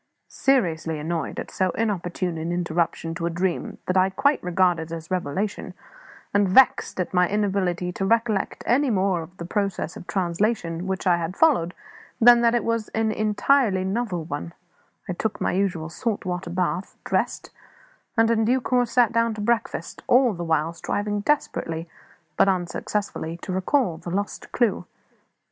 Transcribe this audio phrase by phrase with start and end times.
[0.29, 5.05] Seriously annoyed at so inopportune an interruption to a dream that I quite regarded as
[5.11, 5.75] a revelation,
[6.33, 11.05] and vexed at my inability to recollect any more of the process of translation which
[11.05, 11.75] I had followed
[12.19, 14.53] than that it was an entirely novel one,
[15.07, 17.51] I took my usual salt water bath, dressed,
[18.17, 21.87] and in due course sat down to breakfast, all the while striving desperately
[22.37, 24.87] but unsuccessfully to recall the lost clue.